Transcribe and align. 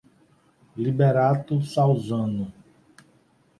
Liberato 0.75 1.61
Salzano 1.61 2.51